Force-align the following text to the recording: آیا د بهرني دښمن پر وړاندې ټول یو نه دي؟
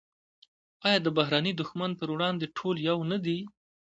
آیا 0.85 0.97
د 1.03 1.07
بهرني 1.17 1.51
دښمن 1.59 1.91
پر 1.99 2.09
وړاندې 2.15 2.53
ټول 2.57 2.75
یو 2.89 2.99
نه 3.11 3.17
دي؟ 3.25 3.37